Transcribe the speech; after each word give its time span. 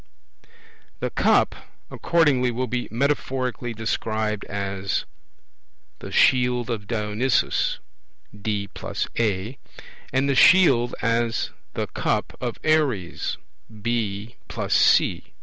The 0.99 1.11
cup 1.11 1.53
accordingly 1.91 2.49
will 2.49 2.65
be 2.65 2.87
metaphorically 2.89 3.71
described 3.75 4.43
as 4.45 5.05
the 5.99 6.11
'shield 6.11 6.71
of 6.71 6.87
Dionysus' 6.87 7.77
(D 8.35 8.67
+ 8.91 9.07
A), 9.19 9.59
and 10.11 10.27
the 10.27 10.33
shield 10.33 10.95
as 11.03 11.51
the 11.75 11.85
'cup 11.85 12.35
of 12.41 12.57
Ares' 12.65 13.37
(B 13.79 14.37
+ 14.53 14.67
C). 14.69 15.33